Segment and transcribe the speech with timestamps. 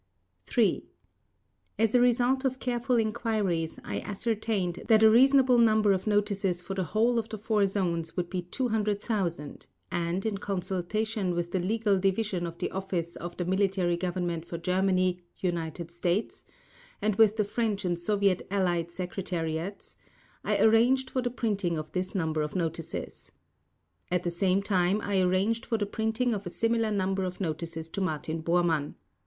[0.47, 0.83] 3.
[1.77, 6.73] As a result of careful enquiries I ascertained that a reasonable number of notices for
[6.73, 11.99] the whole of the four Zones would be 200,000 and, in consultation with the Legal
[11.99, 16.45] Division of the Office of the Military Government for Germany (United States)
[16.99, 19.97] and with the French and Soviet Allied Secretariats,
[20.43, 23.33] I arranged for the printing of this number of notices.
[24.09, 27.87] At the same time I arranged for the printing of a similar number of notices
[27.89, 28.95] to Martin Bormann.